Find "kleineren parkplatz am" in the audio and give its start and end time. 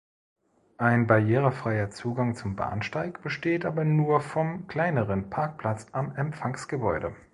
4.67-6.15